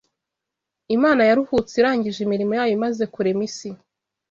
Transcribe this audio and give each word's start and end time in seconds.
Imana 0.95 1.21
yaruhutse 1.29 1.73
irangije 1.77 2.19
imirimo 2.23 2.51
yayo 2.59 2.73
imaze 2.77 3.03
kurema 3.13 3.41
isi 3.49 3.69